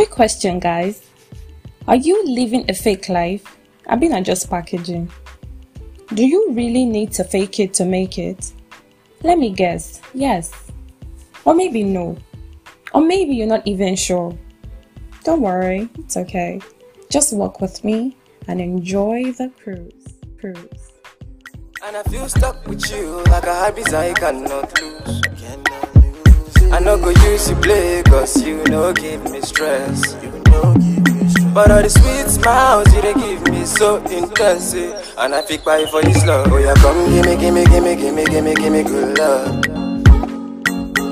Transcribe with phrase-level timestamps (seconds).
[0.00, 1.02] Quick question, guys.
[1.86, 3.58] Are you living a fake life?
[3.86, 5.12] I mean, not just packaging.
[6.14, 8.50] Do you really need to fake it to make it?
[9.22, 10.00] Let me guess.
[10.14, 10.52] Yes.
[11.44, 12.16] Or maybe no.
[12.94, 14.34] Or maybe you're not even sure.
[15.22, 16.62] Don't worry, it's okay.
[17.10, 18.16] Just walk with me
[18.48, 20.14] and enjoy the cruise.
[20.40, 20.92] Cruise.
[21.84, 25.20] And I feel stuck with you like a habit I cannot lose.
[25.20, 25.79] Cannot I
[27.30, 30.16] no go use you play, cause you no give me stress.
[30.22, 31.52] You no give me.
[31.54, 34.74] But all the sweet smiles you they give me so intense.
[34.74, 36.52] And I pick by for this love.
[36.52, 39.66] Oh yeah, come gimme, gimme, gimme, gimme, gimme, gimme good love.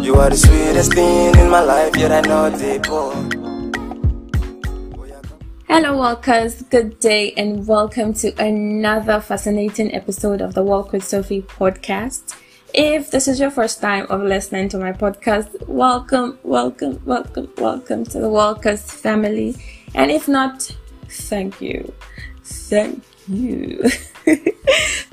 [0.05, 3.15] You are the sweetest thing in my life, yet I know they poor.
[5.69, 6.63] Hello, walkers.
[6.63, 12.35] Good day, and welcome to another fascinating episode of the Walk with Sophie podcast.
[12.75, 18.05] If this is your first time of listening to my podcast, welcome, welcome, welcome, welcome
[18.05, 19.57] to the Walkers family.
[19.95, 20.77] And if not,
[21.09, 21.93] thank you.
[22.45, 23.83] Thank you.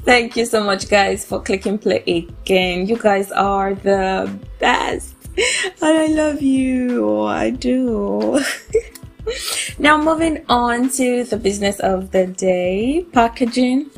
[0.03, 2.87] thank you so much, guys, for clicking play again.
[2.87, 5.15] You guys are the best.
[5.81, 7.09] And I love you.
[7.09, 8.43] Oh, I do.
[9.79, 13.89] Now, moving on to the business of the day packaging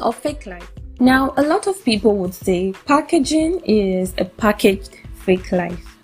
[0.00, 0.77] or fake life.
[1.00, 5.96] Now, a lot of people would say packaging is a packaged fake life.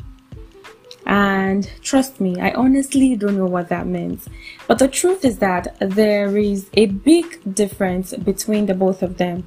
[1.05, 4.29] And trust me, I honestly don't know what that means.
[4.69, 9.47] But the truth is that there is a big difference between the both of them.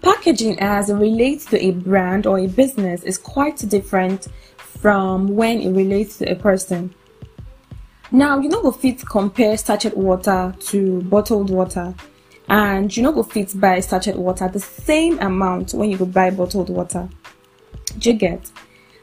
[0.00, 4.26] Packaging as it relates to a brand or a business is quite different
[4.56, 6.94] from when it relates to a person.
[8.10, 11.94] Now, you know, go fit compare sachet water to bottled water,
[12.52, 16.28] and you know, go fit buy sachet water the same amount when you go buy
[16.28, 17.08] bottled water.
[17.98, 18.50] Do you get?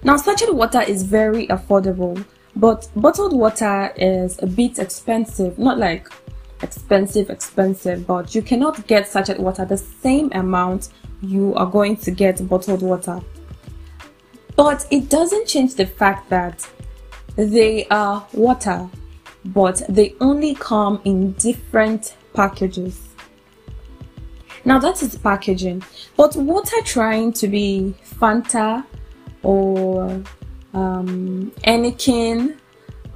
[0.04, 2.24] Now, sachet water is very affordable,
[2.56, 5.58] but bottled water is a bit expensive.
[5.58, 6.08] Not like
[6.62, 10.90] expensive, expensive, but you cannot get sachet water the same amount
[11.24, 13.20] you are going to get bottled water.
[14.56, 16.70] But it doesn't change the fact that
[17.36, 18.88] they are water,
[19.44, 23.09] but they only come in different packages.
[24.70, 25.82] Now that is packaging,
[26.16, 28.86] but water trying to be Fanta
[29.42, 30.04] or
[30.76, 32.56] um, Anakin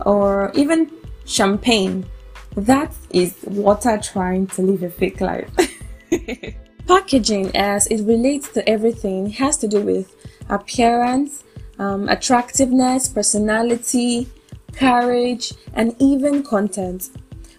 [0.03, 0.91] or even
[1.25, 2.07] champagne,
[2.57, 5.51] that is water trying to live a fake life.
[6.87, 10.15] Packaging, as it relates to everything, has to do with
[10.49, 11.43] appearance,
[11.77, 14.27] um, attractiveness, personality,
[14.73, 17.09] courage, and even content.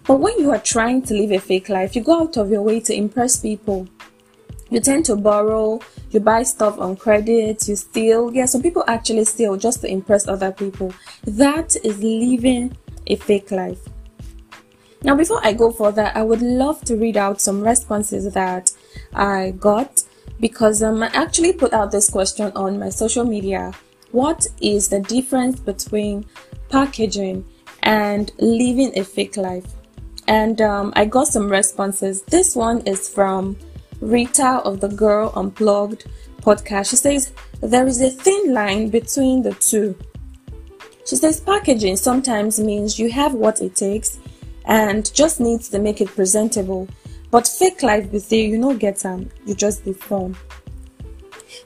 [0.07, 2.63] But when you are trying to live a fake life, you go out of your
[2.63, 3.89] way to impress people.
[4.71, 8.33] You tend to borrow, you buy stuff on credit, you steal.
[8.35, 10.93] Yeah, some people actually steal just to impress other people.
[11.25, 12.77] That is living
[13.07, 13.81] a fake life.
[15.03, 18.73] Now, before I go further, I would love to read out some responses that
[19.15, 20.03] I got
[20.41, 23.73] because um, I actually put out this question on my social media.
[24.13, 26.27] What is the difference between
[26.69, 27.45] packaging
[27.83, 29.67] and living a fake life?
[30.27, 32.23] And um, I got some responses.
[32.23, 33.57] This one is from
[34.01, 36.07] Rita of the Girl Unplugged
[36.41, 36.91] podcast.
[36.91, 39.97] She says, There is a thin line between the two.
[41.07, 44.19] She says, Packaging sometimes means you have what it takes
[44.65, 46.89] and just needs to make it presentable.
[47.31, 50.37] But fake life be say you no get am, you just deform.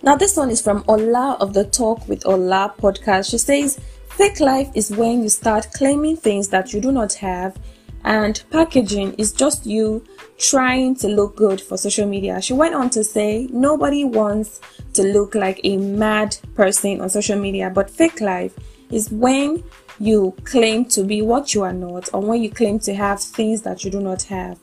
[0.03, 3.31] Now this one is from Ola of the Talk with Ola podcast.
[3.31, 3.79] She says
[4.11, 7.59] fake life is when you start claiming things that you do not have
[8.05, 10.05] and packaging is just you
[10.39, 12.41] trying to look good for social media.
[12.41, 14.61] She went on to say nobody wants
[14.95, 18.57] to look like a mad person on social media, but fake life
[18.91, 19.63] is when
[20.01, 23.63] you claim to be what you are not or when you claim to have things
[23.63, 24.59] that you do not have.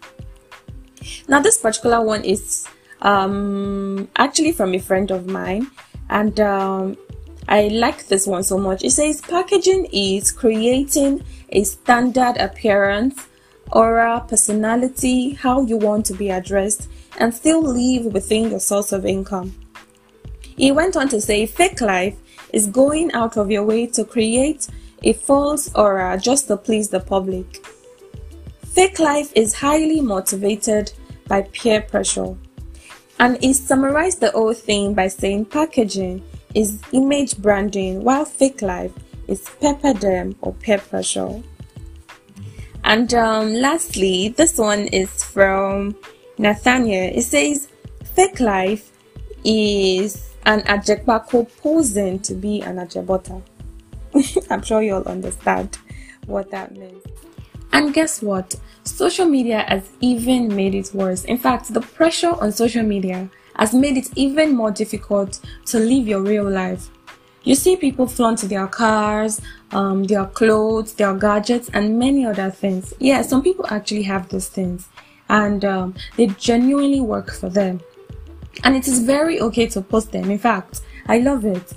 [1.27, 2.67] Now, this particular one is
[3.01, 5.69] um, actually from a friend of mine,
[6.09, 6.97] and um,
[7.47, 8.83] I like this one so much.
[8.83, 13.27] It says packaging is creating a standard appearance,
[13.71, 16.89] aura, personality, how you want to be addressed,
[17.19, 19.53] and still live within your source of income.
[20.41, 22.17] He went on to say fake life
[22.51, 24.67] is going out of your way to create
[25.03, 27.63] a false aura just to please the public.
[28.63, 30.91] Fake life is highly motivated
[31.27, 32.35] by peer pressure.
[33.19, 36.23] And he summarized the whole thing by saying packaging
[36.55, 38.91] is image branding, while fake life
[39.27, 41.41] is pepperdom or peer pressure.
[42.83, 45.95] And um, lastly, this one is from
[46.37, 47.11] Nathaniel.
[47.13, 47.67] It says
[48.15, 48.91] fake life
[49.43, 53.41] is an ajepako posing to be an ajebota.
[54.49, 55.77] I'm sure you'll understand.
[56.27, 57.03] what that means.
[57.71, 58.55] And guess what?
[58.83, 61.25] Social media has even made it worse.
[61.25, 66.07] In fact, the pressure on social media has made it even more difficult to live
[66.07, 66.89] your real life.
[67.43, 69.39] You see people flaunt their cars,
[69.71, 72.93] um, their clothes, their gadgets, and many other things.
[72.99, 74.89] Yeah, some people actually have these things,
[75.29, 77.81] and um, they genuinely work for them.
[78.63, 80.31] And it is very okay to post them.
[80.31, 81.73] In fact, I love it.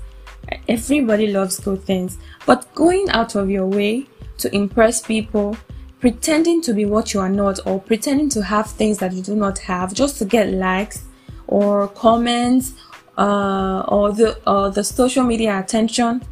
[0.69, 2.17] Everybody loves good things,
[2.47, 4.07] but going out of your way
[4.39, 5.55] to impress people,
[6.01, 9.35] pretending to be what you are not, or pretending to have things that you do
[9.35, 11.08] not have just to get likes
[11.49, 12.75] or comments
[13.17, 16.23] uh, or the or the social media attention,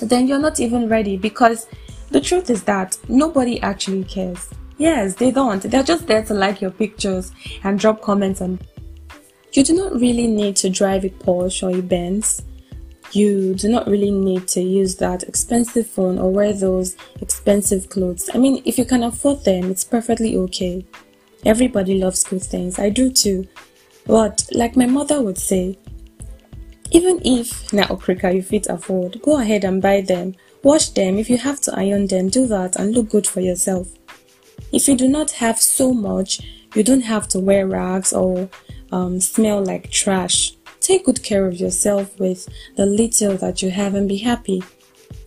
[0.00, 1.66] then you're not even ready because
[2.10, 4.50] the truth is that nobody actually cares.
[4.78, 5.62] Yes, they don't.
[5.62, 7.32] They're just there to like your pictures
[7.64, 8.60] and drop comments on.
[9.52, 12.42] You do not really need to drive a Porsche or a Benz.
[13.12, 18.30] You do not really need to use that expensive phone or wear those expensive clothes.
[18.32, 20.86] I mean, if you can afford them, it's perfectly okay.
[21.44, 22.78] Everybody loves good things.
[22.78, 23.46] I do too.
[24.06, 25.78] But like my mother would say,
[26.90, 30.34] even if na okrika you fit afford, go ahead and buy them.
[30.62, 31.18] Wash them.
[31.18, 33.88] If you have to iron them, do that and look good for yourself.
[34.72, 36.40] If you do not have so much,
[36.74, 38.48] you don't have to wear rags or
[38.90, 40.52] um, smell like trash.
[40.80, 44.62] Take good care of yourself with the little that you have and be happy.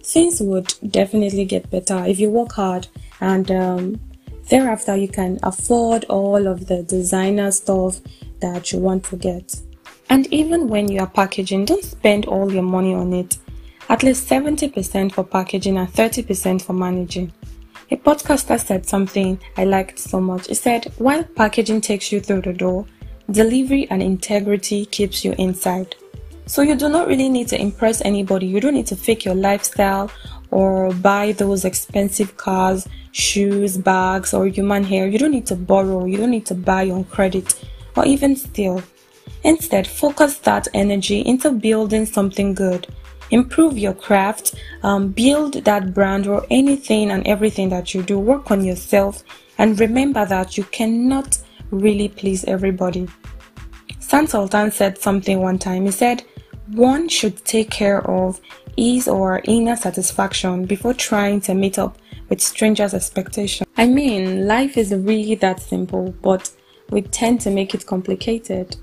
[0.04, 2.88] Things would definitely get better if you work hard
[3.22, 4.00] and um,
[4.50, 8.00] thereafter you can afford all of the designer stuff
[8.40, 9.56] that you want to get.
[10.10, 13.38] And even when you are packaging, don't spend all your money on it.
[13.90, 17.32] At least 70% for packaging and 30% for managing.
[17.92, 20.48] A podcaster said something I liked so much.
[20.48, 22.86] He said, while packaging takes you through the door,
[23.30, 25.96] delivery and integrity keeps you inside.
[26.48, 28.46] So you do not really need to impress anybody.
[28.46, 30.12] You don't need to fake your lifestyle
[30.52, 35.08] or buy those expensive cars, shoes, bags, or human hair.
[35.08, 36.06] You don't need to borrow.
[36.06, 37.56] You don't need to buy on credit
[37.96, 38.82] or even steal.
[39.44, 42.88] Instead, focus that energy into building something good.
[43.32, 48.20] Improve your craft, um, build that brand or anything and everything that you do.
[48.20, 49.24] Work on yourself
[49.58, 51.38] and remember that you cannot
[51.72, 53.08] really please everybody.
[54.00, 55.86] Sant Sultan said something one time.
[55.86, 56.24] He said,
[56.68, 58.40] one should take care of
[58.78, 61.98] his or inner satisfaction before trying to meet up
[62.30, 63.70] with strangers' expectations.
[63.78, 66.52] I mean, life is really that simple, but
[66.90, 68.76] we tend to make it complicated.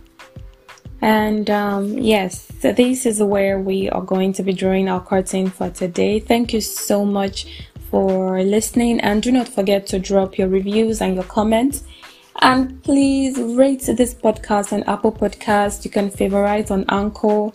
[1.00, 5.50] And um, yes, so this is where we are going to be drawing our curtain
[5.50, 6.20] for today.
[6.20, 11.14] Thank you so much for listening, and do not forget to drop your reviews and
[11.14, 11.84] your comments.
[12.40, 15.84] And please rate this podcast on Apple Podcast.
[15.84, 17.50] You can favorite on Anchor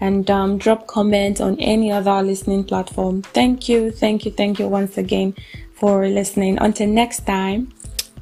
[0.00, 3.22] and um, drop comments on any other listening platform.
[3.22, 5.34] Thank you, thank you, thank you once again
[5.74, 6.58] for listening.
[6.58, 7.72] Until next time,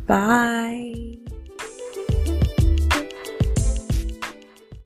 [0.06, 1.29] bye.